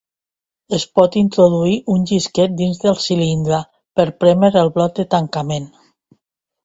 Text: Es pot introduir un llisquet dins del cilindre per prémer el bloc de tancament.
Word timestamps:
Es 0.77 0.85
pot 0.99 1.17
introduir 1.21 1.75
un 1.95 2.07
llisquet 2.11 2.57
dins 2.61 2.81
del 2.85 2.97
cilindre 3.03 3.61
per 4.01 4.07
prémer 4.25 4.51
el 4.63 4.73
bloc 4.79 4.97
de 5.01 5.07
tancament. 5.17 5.69